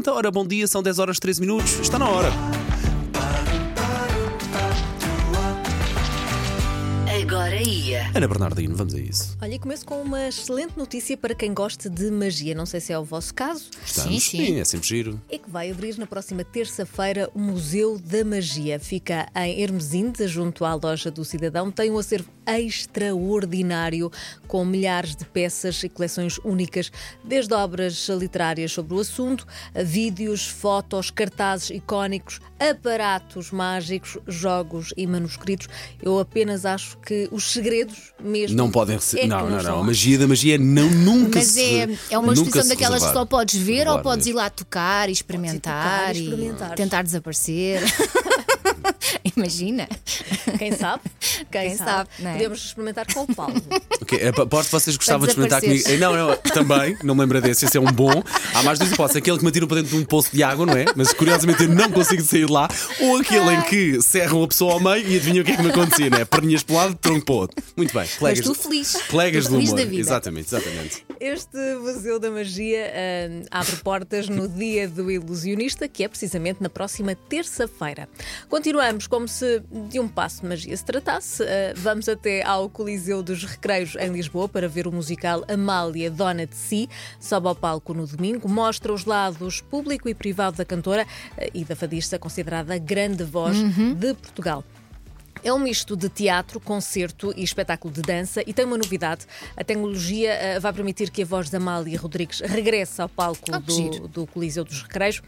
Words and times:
Então, 0.00 0.14
ora, 0.14 0.30
bom 0.30 0.46
dia, 0.46 0.66
são 0.66 0.82
10 0.82 0.98
horas 0.98 1.18
13 1.18 1.42
minutos. 1.42 1.78
Está 1.78 1.98
na 1.98 2.08
hora. 2.08 2.30
Agora 7.22 7.54
ia. 7.62 8.10
Ana 8.14 8.26
Bernardino, 8.26 8.74
vamos 8.74 8.94
a 8.94 8.98
isso. 8.98 9.36
Olha, 9.42 9.54
e 9.54 9.58
começo 9.58 9.84
com 9.84 10.00
uma 10.00 10.28
excelente 10.28 10.72
notícia 10.76 11.16
para 11.18 11.34
quem 11.34 11.52
gosta 11.52 11.90
de 11.90 12.10
magia. 12.10 12.54
Não 12.54 12.64
sei 12.64 12.80
se 12.80 12.94
é 12.94 12.98
o 12.98 13.04
vosso 13.04 13.34
caso. 13.34 13.68
Estamos, 13.84 14.24
Sim, 14.24 14.46
sim. 14.46 14.58
é 14.58 14.64
sempre 14.64 14.88
giro. 14.88 15.20
É 15.28 15.36
que 15.36 15.50
vai 15.50 15.70
abrir 15.70 15.98
na 15.98 16.06
próxima 16.06 16.42
terça-feira 16.44 17.30
o 17.34 17.38
Museu 17.38 17.98
da 17.98 18.24
Magia. 18.24 18.80
Fica 18.80 19.28
em 19.36 19.60
Hermesinde, 19.60 20.26
junto 20.26 20.64
à 20.64 20.74
loja 20.74 21.10
do 21.10 21.24
Cidadão. 21.24 21.70
Tem 21.70 21.90
um 21.90 21.98
acervo 21.98 22.28
extraordinário 22.58 24.10
com 24.48 24.64
milhares 24.64 25.14
de 25.14 25.24
peças 25.24 25.82
e 25.84 25.88
coleções 25.88 26.38
únicas, 26.44 26.90
desde 27.22 27.54
obras 27.54 28.08
literárias 28.08 28.72
sobre 28.72 28.94
o 28.94 29.00
assunto, 29.00 29.46
a 29.74 29.82
vídeos, 29.82 30.46
fotos, 30.46 31.10
cartazes 31.10 31.70
icónicos, 31.70 32.40
aparatos 32.58 33.50
mágicos, 33.50 34.18
jogos 34.26 34.92
e 34.96 35.06
manuscritos. 35.06 35.68
Eu 36.02 36.18
apenas 36.18 36.64
acho 36.64 36.98
que 36.98 37.28
os 37.30 37.52
segredos 37.52 38.12
mesmo. 38.22 38.56
Não 38.56 38.70
podem 38.70 38.98
ser. 38.98 39.20
é 39.20 39.26
não, 39.26 39.48
não, 39.48 39.58
estão 39.58 39.76
não. 39.76 39.82
A 39.82 39.86
magia 39.86 40.18
da 40.18 40.26
magia 40.26 40.54
é 40.56 40.58
não, 40.58 40.90
nunca 40.90 41.38
Mas 41.38 41.48
se. 41.48 41.80
é, 41.80 41.98
é 42.10 42.18
uma 42.18 42.32
exposição 42.32 42.68
daquelas 42.68 43.04
que 43.04 43.12
só 43.12 43.24
podes 43.24 43.60
ver 43.60 43.72
Reservar 43.72 43.96
ou 43.96 44.02
podes 44.02 44.26
ir 44.26 44.32
lá 44.32 44.50
tocar 44.50 45.08
e 45.08 45.12
experimentar, 45.12 46.00
tocar 46.00 46.16
e 46.16 46.24
experimentar. 46.24 46.72
e 46.72 46.76
tentar 46.76 47.02
desaparecer. 47.02 47.82
Imagina. 49.36 49.88
Quem 50.58 50.72
sabe? 50.72 51.02
Quem, 51.50 51.68
Quem 51.68 51.76
sabe? 51.76 52.08
sabe, 52.16 52.28
é? 52.28 52.32
Podemos 52.32 52.64
experimentar 52.64 53.06
com 53.12 53.22
o 53.22 53.34
Paulo. 53.34 53.54
Ok, 54.00 54.18
é, 54.18 54.28
Aposto 54.28 54.64
que 54.66 54.72
vocês 54.72 54.96
gostavam 54.96 55.26
de 55.26 55.32
experimentar 55.32 55.60
comigo. 55.60 55.88
Não, 55.98 56.14
não, 56.14 56.36
também, 56.36 56.96
não 57.02 57.14
me 57.14 57.20
lembro 57.22 57.40
desse, 57.40 57.64
esse 57.64 57.76
é 57.76 57.80
um 57.80 57.92
bom. 57.92 58.22
Há 58.54 58.62
mais 58.62 58.78
duas 58.78 58.92
hipóteses: 58.92 59.16
aquele 59.16 59.36
que 59.38 59.44
me 59.44 59.50
atira 59.50 59.66
para 59.66 59.76
dentro 59.82 59.96
de 59.96 60.02
um 60.02 60.04
poço 60.04 60.30
de 60.32 60.42
água, 60.42 60.66
não 60.66 60.74
é? 60.74 60.84
Mas 60.96 61.12
curiosamente 61.12 61.62
eu 61.62 61.68
não 61.68 61.90
consigo 61.90 62.22
sair 62.22 62.46
de 62.46 62.52
lá. 62.52 62.68
Ou 63.00 63.18
aquele 63.18 63.54
em 63.54 63.62
que 63.62 64.02
serram 64.02 64.42
a 64.42 64.48
pessoa 64.48 64.74
ao 64.74 64.80
meio 64.80 65.06
e 65.08 65.16
adivinham 65.16 65.42
o 65.42 65.44
que 65.44 65.52
é 65.52 65.56
que 65.56 65.62
me 65.62 65.70
acontecia, 65.70 66.10
não 66.10 66.18
é? 66.18 66.24
Perninhas 66.24 66.62
para 66.62 66.74
um 66.74 66.78
lado, 66.78 66.94
tronco 66.96 67.24
para 67.26 67.34
o 67.34 67.38
outro. 67.38 67.62
Muito 67.76 67.92
bem, 67.92 68.08
colegas. 68.18 68.44
tu 68.44 68.54
feliz. 68.54 68.96
Colegas 69.08 69.44
Tu 69.44 69.50
do 69.50 69.56
feliz 69.56 69.70
humor. 69.70 69.78
da 69.80 69.84
vida. 69.86 70.00
Exatamente, 70.00 70.46
exatamente. 70.54 71.04
Este 71.20 71.56
Museu 71.80 72.18
da 72.18 72.30
Magia 72.30 72.92
hum, 73.30 73.42
abre 73.50 73.76
portas 73.76 74.28
no 74.28 74.48
Dia 74.48 74.88
do 74.88 75.10
Ilusionista, 75.10 75.86
que 75.88 76.02
é 76.04 76.08
precisamente 76.08 76.62
na 76.62 76.68
próxima 76.70 77.14
terça-feira. 77.14 78.08
Continuamos 78.48 78.99
como 79.06 79.26
se 79.28 79.62
de 79.88 79.98
um 79.98 80.08
passo 80.08 80.42
de 80.42 80.48
magia 80.48 80.76
se 80.76 80.84
tratasse. 80.84 81.42
Uh, 81.42 81.46
vamos 81.76 82.08
até 82.08 82.42
ao 82.42 82.68
Coliseu 82.68 83.22
dos 83.22 83.44
Recreios 83.44 83.96
em 83.96 84.10
Lisboa 84.12 84.48
para 84.48 84.68
ver 84.68 84.86
o 84.86 84.92
musical 84.92 85.44
Amália, 85.48 86.10
Dona 86.10 86.46
de 86.46 86.56
Si. 86.56 86.88
Sobe 87.18 87.48
ao 87.48 87.54
palco 87.54 87.94
no 87.94 88.06
domingo, 88.06 88.48
mostra 88.48 88.92
os 88.92 89.04
lados 89.04 89.60
público 89.60 90.08
e 90.08 90.14
privado 90.14 90.56
da 90.56 90.64
cantora 90.64 91.04
uh, 91.04 91.50
e 91.52 91.64
da 91.64 91.76
fadista, 91.76 92.18
considerada 92.18 92.74
a 92.74 92.78
grande 92.78 93.24
voz 93.24 93.56
de 93.96 94.14
Portugal. 94.14 94.64
É 95.42 95.52
um 95.52 95.58
misto 95.58 95.96
de 95.96 96.08
teatro, 96.08 96.60
concerto 96.60 97.32
e 97.34 97.42
espetáculo 97.42 97.92
de 97.92 98.02
dança 98.02 98.42
e 98.46 98.52
tem 98.52 98.64
uma 98.64 98.76
novidade. 98.76 99.26
A 99.56 99.64
tecnologia 99.64 100.32
eh, 100.32 100.60
vai 100.60 100.72
permitir 100.72 101.10
que 101.10 101.22
a 101.22 101.24
voz 101.24 101.48
da 101.48 101.56
Amália 101.56 101.98
Rodrigues 101.98 102.40
regresse 102.40 103.00
ao 103.00 103.08
palco 103.08 103.50
Ah, 103.50 103.58
do, 103.58 104.08
do 104.08 104.26
Coliseu 104.26 104.64
dos 104.64 104.82
Recreios. 104.82 105.22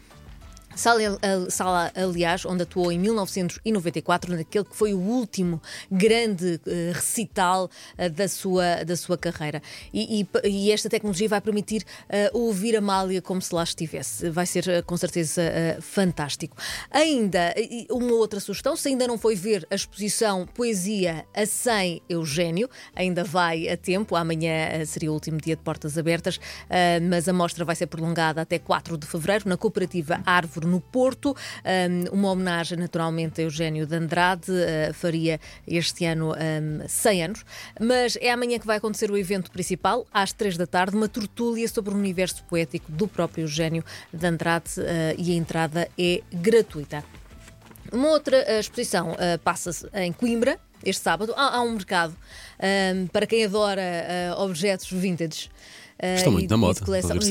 Sala, 0.75 1.91
aliás, 1.95 2.45
onde 2.45 2.63
atuou 2.63 2.91
em 2.91 2.99
1994, 2.99 4.35
naquele 4.35 4.65
que 4.65 4.75
foi 4.75 4.93
o 4.93 4.99
último 4.99 5.61
grande 5.91 6.59
eh, 6.65 6.91
recital 6.93 7.69
eh, 7.97 8.09
da, 8.09 8.27
sua, 8.27 8.83
da 8.83 8.95
sua 8.95 9.17
carreira. 9.17 9.61
E, 9.93 10.21
e 10.21 10.27
e 10.43 10.71
esta 10.71 10.89
tecnologia 10.89 11.29
vai 11.29 11.41
permitir 11.41 11.85
eh, 12.09 12.29
ouvir 12.33 12.75
a 12.75 12.79
Amália 12.79 13.21
como 13.21 13.41
se 13.41 13.53
lá 13.53 13.63
estivesse. 13.63 14.29
Vai 14.29 14.45
ser, 14.45 14.83
com 14.83 14.97
certeza, 14.97 15.41
fantástico. 15.81 16.57
Ainda, 16.89 17.53
uma 17.89 18.13
outra 18.13 18.39
sugestão, 18.39 18.75
se 18.75 18.89
ainda 18.89 19.07
não 19.07 19.17
foi 19.17 19.35
ver 19.35 19.65
a 19.69 19.75
exposição 19.75 20.45
Poesia 20.47 21.25
a 21.33 21.45
100 21.45 22.01
Eugénio, 22.09 22.69
ainda 22.95 23.23
vai 23.23 23.69
a 23.69 23.77
tempo. 23.77 24.15
Amanhã 24.15 24.83
seria 24.85 25.11
o 25.11 25.13
último 25.13 25.37
dia 25.37 25.55
de 25.55 25.61
portas 25.61 25.97
abertas, 25.97 26.39
mas 27.09 27.27
a 27.27 27.33
mostra 27.33 27.63
vai 27.63 27.75
ser 27.75 27.87
prolongada 27.87 28.41
até 28.41 28.57
4 28.59 28.97
de 28.97 29.05
fevereiro 29.05 29.47
na 29.47 29.57
cooperativa 29.57 30.21
Árvore 30.25 30.62
no 30.65 30.79
Porto. 30.79 31.35
Um, 31.63 32.19
uma 32.19 32.31
homenagem 32.31 32.77
naturalmente 32.77 33.41
a 33.41 33.43
Eugénio 33.43 33.85
de 33.85 33.95
Andrade, 33.95 34.51
uh, 34.51 34.93
faria 34.93 35.39
este 35.67 36.05
ano 36.05 36.33
um, 36.33 36.87
100 36.87 37.23
anos. 37.23 37.45
Mas 37.79 38.17
é 38.21 38.31
amanhã 38.31 38.59
que 38.59 38.67
vai 38.67 38.77
acontecer 38.77 39.11
o 39.11 39.17
evento 39.17 39.51
principal, 39.51 40.05
às 40.13 40.31
3 40.33 40.57
da 40.57 40.67
tarde, 40.67 40.95
uma 40.95 41.07
tertúlia 41.07 41.67
sobre 41.67 41.93
o 41.93 41.97
universo 41.97 42.43
poético 42.45 42.91
do 42.91 43.07
próprio 43.07 43.43
Eugénio 43.43 43.83
de 44.11 44.25
Andrade 44.25 44.79
uh, 44.79 44.83
e 45.17 45.31
a 45.31 45.35
entrada 45.35 45.89
é 45.97 46.21
gratuita. 46.31 47.03
Uma 47.91 48.09
outra 48.09 48.37
uh, 48.37 48.59
exposição 48.59 49.15
passa-se 49.43 49.87
em 49.93 50.11
Coimbra, 50.11 50.59
este 50.85 51.01
sábado. 51.01 51.33
Há, 51.35 51.57
há 51.57 51.61
um 51.61 51.71
mercado 51.71 52.15
um, 52.95 53.07
para 53.07 53.25
quem 53.25 53.45
adora 53.45 53.81
uh, 54.37 54.41
objetos 54.41 54.91
vintage. 54.91 55.49
Uh, 56.01 56.15
Estão 56.15 56.31
muito 56.31 56.45
e- 56.45 56.49
na 56.49 56.57
moda. 56.57 56.79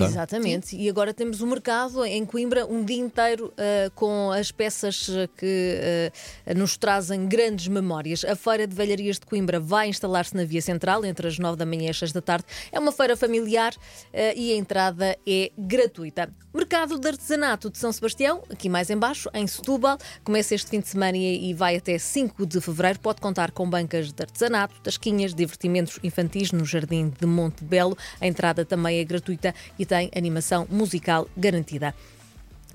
Exatamente. 0.06 0.77
E 0.77 0.89
agora 0.89 1.12
temos 1.12 1.41
um 1.41 1.47
mercado 1.47 2.05
em 2.05 2.25
Coimbra 2.25 2.65
um 2.67 2.84
dia 2.84 2.99
inteiro 2.99 3.53
uh, 3.53 3.91
com 3.95 4.31
as 4.31 4.50
peças 4.50 5.09
que 5.37 6.12
uh, 6.47 6.59
nos 6.59 6.77
trazem 6.77 7.27
grandes 7.27 7.69
memórias. 7.69 8.25
A 8.25 8.34
Feira 8.34 8.67
de 8.67 8.75
Velharias 8.75 9.19
de 9.19 9.27
Coimbra 9.27 9.61
vai 9.61 9.89
instalar-se 9.89 10.34
na 10.34 10.45
Via 10.45 10.62
Central 10.62 11.05
entre 11.05 11.28
as 11.28 11.39
9 11.39 11.56
da 11.56 11.67
manhã 11.67 11.87
e 11.87 11.91
as 11.91 11.99
6 11.99 12.12
da 12.12 12.21
tarde. 12.21 12.47
É 12.71 12.78
uma 12.78 12.93
feira 12.93 13.17
familiar 13.17 13.75
uh, 13.75 14.19
e 14.37 14.53
a 14.53 14.56
entrada 14.56 15.17
é 15.27 15.50
gratuita. 15.59 16.31
Mercado 16.55 16.99
de 16.99 17.09
Artesanato 17.09 17.71
de 17.71 17.79
São 17.79 17.91
Sebastião, 17.93 18.43
aqui 18.50 18.69
mais 18.69 18.91
embaixo, 18.91 19.29
em 19.33 19.47
Setúbal, 19.47 19.97
começa 20.23 20.55
este 20.55 20.69
fim 20.69 20.81
de 20.81 20.89
semana 20.89 21.17
e 21.17 21.33
e 21.43 21.55
vai 21.55 21.77
até 21.77 21.99
5 21.99 22.47
de 22.47 22.61
fevereiro. 22.61 22.99
Pode 23.00 23.21
contar 23.21 23.50
com 23.50 23.69
bancas 23.69 24.12
de 24.12 24.23
artesanato, 24.23 24.81
tasquinhas, 24.81 25.34
divertimentos 25.34 25.99
infantis 26.03 26.53
no 26.53 26.65
Jardim 26.65 27.12
de 27.19 27.27
Monte 27.27 27.65
Belo. 27.65 27.97
A 28.21 28.27
entrada 28.27 28.51
também 28.64 28.98
é 28.98 29.04
gratuita 29.04 29.54
e 29.78 29.86
tem 29.86 30.10
animação 30.14 30.66
musical 30.70 31.28
garantida. 31.36 31.94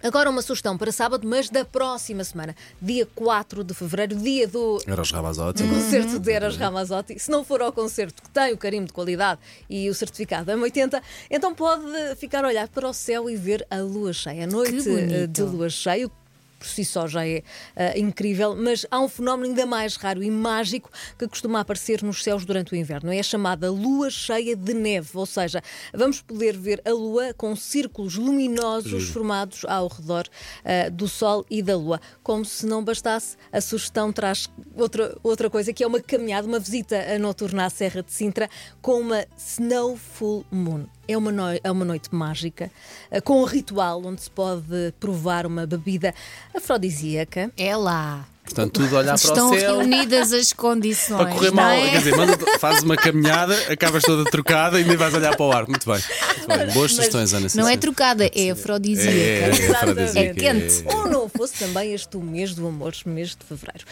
Agora 0.03 0.29
uma 0.29 0.41
sugestão 0.41 0.77
para 0.77 0.91
sábado, 0.91 1.27
mas 1.27 1.49
da 1.49 1.65
próxima 1.65 2.23
semana, 2.23 2.55
dia 2.79 3.07
4 3.15 3.63
de 3.63 3.73
fevereiro, 3.73 4.15
dia 4.15 4.47
do 4.47 4.79
Era 4.85 5.01
os 5.01 5.11
Ramazotti. 5.11 5.63
concerto 5.63 6.19
de 6.19 6.31
Eras 6.31 6.55
Ramazotti. 6.55 7.17
Se 7.17 7.31
não 7.31 7.43
for 7.43 7.61
ao 7.61 7.73
concerto 7.73 8.21
que 8.21 8.29
tem 8.29 8.53
o 8.53 8.57
carimbo 8.57 8.85
de 8.87 8.93
qualidade 8.93 9.41
e 9.67 9.89
o 9.89 9.95
certificado 9.95 10.51
M80, 10.51 11.01
então 11.31 11.53
pode 11.53 11.83
ficar 12.17 12.45
a 12.45 12.47
olhar 12.47 12.67
para 12.67 12.87
o 12.87 12.93
céu 12.93 13.29
e 13.29 13.35
ver 13.35 13.65
a 13.71 13.77
lua 13.77 14.13
cheia. 14.13 14.43
A 14.43 14.47
noite 14.47 14.87
eh, 14.87 15.25
de 15.25 15.41
lua 15.41 15.69
cheia. 15.69 16.09
Por 16.57 16.67
si 16.67 16.83
só 16.83 17.07
já 17.07 17.25
é 17.25 17.43
eh, 17.75 17.99
incrível, 17.99 18.55
mas 18.55 18.85
há 18.89 18.99
um 18.99 19.07
fenómeno 19.07 19.49
ainda 19.49 19.65
mais 19.65 19.95
raro 19.95 20.23
e 20.23 20.31
mágico 20.31 20.89
que 21.17 21.27
costuma 21.27 21.59
aparecer 21.59 22.01
nos 22.03 22.23
céus 22.23 22.45
durante 22.45 22.73
o 22.73 22.75
inverno. 22.75 23.11
É 23.11 23.19
a 23.19 23.23
chamada 23.23 23.69
lua 23.69 24.09
cheia 24.09 24.55
de 24.55 24.73
neve, 24.73 25.09
ou 25.13 25.25
seja, 25.25 25.61
vamos 25.93 26.21
poder 26.21 26.57
ver 26.57 26.81
a 26.85 26.91
lua 26.91 27.33
com 27.35 27.55
círculos 27.55 28.15
luminosos 28.15 29.09
formados 29.09 29.65
ao 29.65 29.87
redor 29.87 30.27
eh, 30.63 30.89
do 30.89 31.07
Sol 31.07 31.45
e 31.49 31.61
da 31.61 31.75
Lua. 31.75 32.01
Como 32.23 32.43
se 32.43 32.65
não 32.65 32.83
bastasse, 32.83 33.37
a 33.51 33.61
sugestão 33.61 34.11
traz 34.11 34.49
outra, 34.75 35.17
outra 35.23 35.49
coisa 35.49 35.71
que 35.71 35.83
é 35.83 35.87
uma 35.87 36.01
caminhada, 36.01 36.47
uma 36.47 36.59
visita 36.59 37.17
noturna 37.19 37.65
à 37.65 37.69
Serra 37.69 38.01
de 38.01 38.11
Sintra 38.11 38.49
com 38.81 38.99
uma 38.99 39.25
Snow 39.37 39.95
Full 39.95 40.45
Moon. 40.51 40.96
É 41.07 41.17
uma, 41.17 41.31
é 41.63 41.71
uma 41.71 41.85
noite 41.85 42.13
mágica, 42.13 42.71
eh, 43.09 43.21
com 43.21 43.41
um 43.41 43.45
ritual 43.45 44.03
onde 44.05 44.21
se 44.21 44.29
pode 44.29 44.93
provar 44.99 45.45
uma 45.45 45.65
bebida 45.65 46.13
afrodisíaca. 46.53 47.51
É 47.57 47.75
lá. 47.75 48.27
Portanto, 48.47 48.71
tudo 48.73 48.95
olhar 48.95 49.17
para 49.19 49.27
Estão 49.29 49.51
o 49.51 49.59
céu. 49.59 49.77
reunidas 49.79 50.31
as 50.33 50.53
condições. 50.53 51.17
Para 51.21 51.31
correr 51.31 51.51
mal, 51.51 51.69
é? 51.71 51.89
quer 51.91 51.97
dizer, 51.99 52.15
manda, 52.15 52.37
fazes 52.59 52.81
uma 52.83 52.95
caminhada, 52.95 53.53
acabas 53.71 54.03
toda 54.03 54.29
trocada 54.29 54.79
e 54.79 54.85
nem 54.85 54.95
vais 54.95 55.13
olhar 55.13 55.35
para 55.35 55.45
o 55.45 55.51
ar. 55.51 55.67
Muito 55.67 55.85
bem. 55.85 56.01
Muito 56.37 56.47
bem. 56.65 56.73
Boas 56.73 56.91
sugestões, 56.93 57.33
Ana. 57.33 57.47
Não 57.55 57.67
é 57.67 57.75
trocada, 57.77 58.29
é 58.33 58.49
afrodisíaca. 58.51 59.09
É, 59.11 59.39
é, 59.39 59.49
Exatamente. 59.49 59.75
afrodisíaca, 59.75 60.19
É 60.29 60.33
quente. 60.33 60.83
é. 60.87 60.95
Ou 60.95 61.07
não 61.09 61.29
fosse 61.29 61.59
também 61.59 61.93
este 61.93 62.15
o 62.17 62.21
mês 62.21 62.55
do 62.55 62.67
amor, 62.67 62.93
mês 63.05 63.29
de 63.35 63.45
fevereiro. 63.45 63.85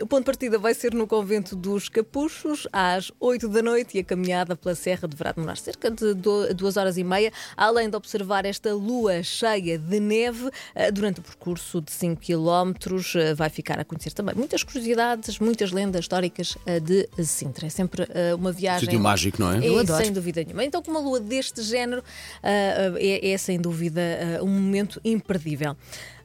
Um, 0.00 0.04
o 0.04 0.06
ponto 0.06 0.20
de 0.20 0.24
partida 0.26 0.58
vai 0.58 0.72
ser 0.74 0.94
no 0.94 1.06
convento 1.06 1.54
dos 1.54 1.88
Capuchos, 1.88 2.66
às 2.72 3.12
8 3.20 3.48
da 3.48 3.62
noite, 3.62 3.96
e 3.98 4.00
a 4.00 4.04
caminhada 4.04 4.56
pela 4.56 4.74
Serra 4.74 5.06
deverá 5.06 5.32
demorar 5.32 5.56
cerca 5.58 5.90
de 5.90 6.14
do- 6.14 6.52
duas 6.54 6.76
horas 6.76 6.96
e 6.96 7.04
meia, 7.04 7.30
além 7.56 7.90
de 7.90 7.96
observar 7.96 8.44
esta 8.46 8.72
lua 8.74 9.22
cheia 9.22 9.78
de 9.78 10.00
neve 10.00 10.46
uh, 10.46 10.50
durante 10.92 11.20
o 11.20 11.22
percurso 11.22 11.80
de 11.80 11.92
5 11.92 12.20
km. 12.20 12.72
uh, 12.94 13.36
vai 13.36 13.50
ficar 13.50 13.78
a 13.82 13.84
conhecer 13.84 14.12
também 14.12 14.34
muitas 14.34 14.62
curiosidades, 14.62 15.38
muitas 15.38 15.72
lendas 15.72 16.00
históricas 16.02 16.56
uh, 16.56 16.80
de 16.80 17.08
Sintra. 17.24 17.66
É 17.66 17.70
sempre 17.70 18.02
uh, 18.02 18.36
uma 18.36 18.52
viagem. 18.52 18.86
Sítio 18.86 19.00
mágico, 19.00 19.40
não 19.40 19.52
é? 19.52 19.58
É, 19.58 19.68
Eu 19.68 19.78
adoro. 19.78 20.02
Sem 20.02 20.12
dúvida 20.12 20.42
nenhuma. 20.42 20.64
Então, 20.64 20.82
com 20.82 20.90
uma 20.90 21.00
lua 21.00 21.20
deste 21.20 21.62
género, 21.62 22.02
ah, 22.42 22.48
ah, 22.48 22.98
é, 22.98 23.30
é, 23.30 23.38
sem 23.38 23.60
dúvida 23.60 24.00
ah, 24.40 24.44
um 24.44 24.48
momento 24.48 25.00
imperdível. 25.04 25.76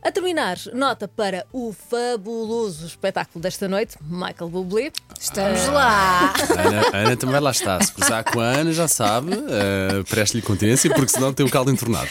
A 0.02 0.12
terminar, 0.12 0.58
nota 0.74 1.08
para 1.08 1.46
o 1.52 1.74
fabuloso 1.74 2.86
espetáculo 2.86 3.42
desta 3.42 3.68
noite, 3.68 3.98
Michael 4.02 4.50
Bublé. 4.50 4.92
Estamos 5.20 5.68
lá. 5.68 6.34
A 6.34 6.62
Ana, 6.62 6.82
Ana 6.94 7.18
também 7.18 7.40
lá 7.42 7.52
está. 7.52 7.82
Se 7.84 7.92
cruzar 7.92 8.24
com 8.24 8.40
a 8.40 8.46
Ana, 8.46 8.72
já 8.72 8.88
sabe, 8.88 9.32
eh, 9.34 10.04
preste-lhe 10.08 10.42
continência, 10.42 10.90
porque 10.94 11.12
senão 11.12 11.34
tem 11.34 11.46
o 11.46 11.50
caldo 11.50 11.72
entornado. 11.72 12.08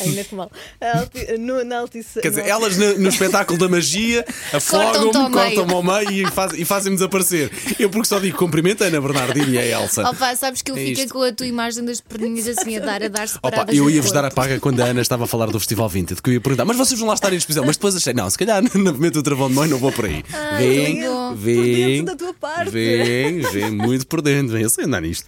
Ainda 0.00 0.24
que 0.24 0.34
mal. 0.34 0.50
Alti- 0.80 1.38
no- 1.38 1.64
na 1.64 1.78
Altice. 1.80 2.20
Quer 2.20 2.28
dizer, 2.30 2.42
no- 2.44 2.48
elas 2.48 2.76
no, 2.76 2.98
no 2.98 3.08
espetáculo 3.08 3.58
da 3.58 3.68
magia 3.68 4.24
afogam-me, 4.52 5.12
cortam-me 5.32 5.72
ao 5.74 5.82
meio 5.82 6.26
e, 6.28 6.30
faz- 6.30 6.52
e 6.54 6.64
fazem-me 6.64 6.96
desaparecer. 6.96 7.50
Eu, 7.78 7.90
porque 7.90 8.08
só 8.08 8.18
digo 8.18 8.36
cumprimento 8.38 8.82
a 8.84 8.86
Ana 8.86 9.00
Bernardino 9.00 9.50
e 9.54 9.58
a 9.58 9.66
Elsa. 9.66 10.08
Opa, 10.08 10.34
sabes 10.36 10.62
que 10.62 10.70
eu 10.70 10.76
É 10.76 10.80
fico 10.84 11.00
isto. 11.00 11.12
com 11.14 11.22
a 11.22 11.32
tua 11.32 11.46
imagem 11.46 11.84
das 11.84 12.00
perninhas 12.00 12.46
assim 12.48 12.76
a 12.76 12.80
dar, 12.80 13.02
a 13.02 13.08
dar 13.08 13.28
Opa, 13.42 13.66
eu 13.72 13.88
ia-vos 13.90 14.12
dar 14.12 14.24
a 14.24 14.30
paga 14.30 14.58
quando 14.60 14.80
a 14.80 14.84
Ana 14.86 15.00
estava 15.00 15.24
a 15.24 15.26
falar 15.26 15.46
do 15.46 15.58
Festival 15.58 15.88
Vintage, 15.88 16.20
que 16.22 16.30
eu 16.30 16.34
ia 16.34 16.40
perguntar, 16.40 16.64
mas 16.64 16.76
vocês 16.76 16.98
vão 16.98 17.08
lá 17.08 17.14
estar 17.14 17.32
em 17.32 17.36
exposição? 17.36 17.64
Mas 17.64 17.76
depois 17.76 17.94
achei, 17.96 18.12
não, 18.12 18.28
se 18.30 18.38
calhar 18.38 18.62
na 18.74 18.92
Mete 18.92 19.18
o 19.18 19.22
Travão 19.22 19.48
de 19.48 19.54
Mãe 19.54 19.68
não 19.68 19.78
vou 19.78 19.92
por 19.92 20.04
aí. 20.06 20.24
vem. 20.58 21.02
Por 21.02 21.34
vem, 21.36 21.74
dentro 22.04 22.06
da 22.06 22.16
tua 22.16 22.34
parte. 22.34 22.70
vem, 22.70 23.40
vem 23.40 23.70
muito 23.70 24.06
por 24.06 24.20
dentro, 24.22 24.52
vem, 24.54 24.62
eu 24.62 24.70
sei 24.70 24.84
andar 24.84 25.00
nisto. 25.02 25.26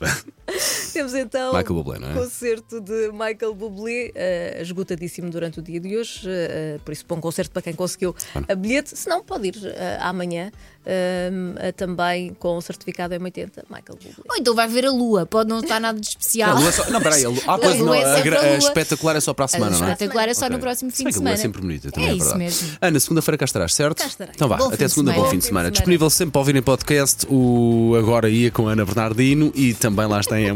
Então 1.14 1.52
Michael 1.52 1.74
Bublé, 1.74 1.98
não 1.98 2.10
é? 2.10 2.14
concerto 2.14 2.80
de 2.80 3.10
Michael 3.12 3.54
Bublé, 3.54 4.10
eh, 4.14 4.58
esgotadíssimo 4.62 5.30
durante 5.30 5.58
o 5.60 5.62
dia 5.62 5.80
de 5.80 5.96
hoje. 5.96 6.22
eh, 6.26 6.78
por 6.84 6.92
isso, 6.92 7.04
bom 7.08 7.20
concerto 7.20 7.50
para 7.52 7.62
quem 7.62 7.72
conseguiu 7.74 8.14
a 8.48 8.54
bilhete. 8.54 8.96
Se 8.96 9.08
não, 9.08 9.22
pode 9.22 9.48
ir 9.48 9.54
eh, 9.64 9.98
amanhã 10.00 10.50
eh, 10.86 11.72
também 11.76 12.34
com 12.38 12.56
o 12.56 12.60
certificado 12.62 13.14
M80. 13.14 13.64
Michael 13.68 13.98
Bublé. 13.98 14.14
Ou 14.28 14.36
então 14.38 14.54
vai 14.54 14.66
ver 14.68 14.84
a 14.86 14.90
lua, 14.90 15.26
pode 15.26 15.48
não 15.48 15.60
estar 15.60 15.80
nada 15.80 15.98
de 16.00 16.06
especial. 16.06 16.50
Não, 16.50 16.56
a 16.56 16.60
lua 16.60 16.68
é 16.68 16.72
só, 16.72 16.90
não, 16.90 17.00
peraí, 17.00 17.24
a 17.24 17.28
lua, 17.28 17.42
ah, 17.46 17.58
pois 17.58 17.74
A 17.74 17.78
lua 17.78 17.86
não, 17.86 17.94
é 17.94 18.02
a, 18.04 18.14
sempre 18.16 18.30
gra- 18.30 18.40
a 18.40 18.44
a 18.44 18.48
lua. 18.48 18.58
espetacular 18.58 19.16
é 19.16 19.20
só 19.20 19.34
para 19.34 19.44
a 19.44 19.46
A 19.46 19.48
semana, 19.48 19.78
não 19.78 19.86
é? 19.86 19.92
espetacular 19.92 20.28
é 20.28 20.34
só 20.34 20.46
Ok. 20.46 20.56
no 20.56 20.60
próximo 20.62 20.90
Se 20.90 20.96
fim 20.98 21.04
bem 21.04 21.12
de 21.12 21.18
que 21.18 21.18
a 21.18 21.20
lua 21.22 21.36
semana. 21.36 21.38
é 21.38 21.42
sempre 21.42 21.62
bonita, 21.62 21.90
também 21.90 22.08
é, 22.08 22.12
É 22.12 22.14
isso 22.16 22.24
verdade. 22.24 22.44
mesmo. 22.44 22.68
Ana, 22.80 23.00
segunda-feira 23.00 23.38
cá 23.38 23.44
estarás, 23.44 23.74
certo? 23.74 23.98
Cá 23.98 24.06
estarei. 24.06 24.32
Então 24.34 24.48
vá, 24.48 24.56
Bom 24.56 24.66
até 24.68 24.84
de 24.86 24.90
segunda, 24.90 25.10
semana. 25.12 25.24
bom 25.24 25.30
fim 25.30 25.38
de 25.38 25.44
semana. 25.44 25.70
Disponível 25.70 26.10
sempre 26.10 26.32
para 26.32 26.38
ouvir 26.40 26.56
em 26.56 26.62
podcast 26.62 27.26
o 27.30 27.94
Agora 27.98 28.28
Ia 28.28 28.50
com 28.50 28.68
a 28.68 28.72
Ana 28.72 28.84
Bernardino 28.84 29.52
e 29.54 29.74
também 29.74 30.06
lá 30.06 30.20
está 30.20 30.40
em 30.40 30.48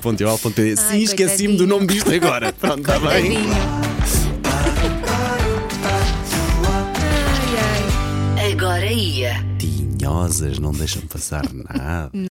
m80.ol.pt. 0.00 0.76
Sim, 0.76 1.02
esqueci-me 1.02 1.56
do 1.56 1.66
nome 1.66 1.86
disto 1.86 2.10
agora. 2.12 2.52
Pronto, 2.58 2.80
está 2.80 2.98
bem. 2.98 3.34
Tadinho. 3.34 3.50
Ai, 7.02 8.38
ai. 8.38 8.52
Agora 8.52 8.86
ia. 8.92 9.44
Tinhosas, 9.58 10.58
não 10.58 10.72
deixam 10.72 11.02
passar 11.02 11.44
nada. 11.52 12.10